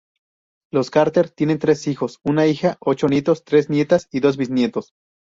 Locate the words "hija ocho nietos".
2.47-3.43